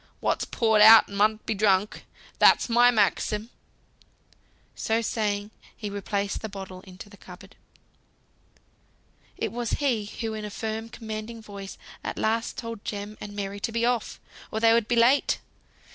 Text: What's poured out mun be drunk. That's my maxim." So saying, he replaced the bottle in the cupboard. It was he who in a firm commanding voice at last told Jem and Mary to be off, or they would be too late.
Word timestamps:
What's 0.19 0.45
poured 0.45 0.81
out 0.81 1.09
mun 1.09 1.41
be 1.45 1.53
drunk. 1.53 2.05
That's 2.39 2.67
my 2.67 2.89
maxim." 2.89 3.51
So 4.73 4.99
saying, 5.03 5.51
he 5.77 5.91
replaced 5.91 6.41
the 6.41 6.49
bottle 6.49 6.81
in 6.87 6.97
the 6.97 7.17
cupboard. 7.17 7.55
It 9.37 9.51
was 9.51 9.73
he 9.73 10.05
who 10.05 10.33
in 10.33 10.43
a 10.43 10.49
firm 10.49 10.89
commanding 10.89 11.39
voice 11.39 11.77
at 12.03 12.17
last 12.17 12.57
told 12.57 12.83
Jem 12.83 13.15
and 13.21 13.33
Mary 13.35 13.59
to 13.59 13.71
be 13.71 13.85
off, 13.85 14.19
or 14.49 14.59
they 14.59 14.73
would 14.73 14.87
be 14.87 14.95
too 14.95 15.01
late. 15.01 15.39